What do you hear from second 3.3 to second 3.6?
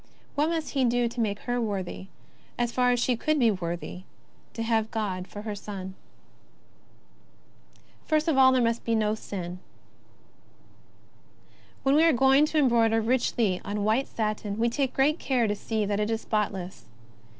be